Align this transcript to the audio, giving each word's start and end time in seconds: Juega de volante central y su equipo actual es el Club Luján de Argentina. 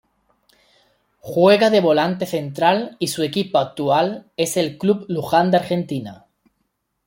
Juega 1.19 1.69
de 1.69 1.79
volante 1.79 2.25
central 2.25 2.95
y 2.97 3.09
su 3.09 3.21
equipo 3.21 3.59
actual 3.59 4.31
es 4.35 4.57
el 4.57 4.79
Club 4.79 5.05
Luján 5.09 5.51
de 5.51 5.57
Argentina. 5.57 6.25